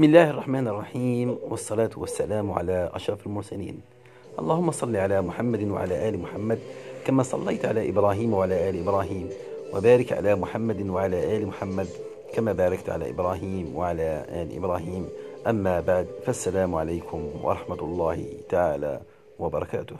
[0.00, 3.80] بسم الله الرحمن الرحيم والصلاة والسلام على أشرف المرسلين.
[4.38, 6.58] اللهم صل على محمد وعلى آل محمد
[7.06, 9.28] كما صليت على إبراهيم وعلى آل إبراهيم
[9.74, 11.86] وبارك على محمد وعلى آل محمد
[12.32, 15.08] كما باركت على إبراهيم وعلى آل إبراهيم.
[15.46, 19.00] أما بعد فالسلام عليكم ورحمة الله تعالى
[19.38, 19.96] وبركاته.